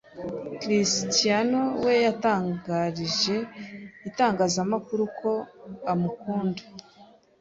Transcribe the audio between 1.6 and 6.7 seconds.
we yatangarije itangazamakuru ko amukunda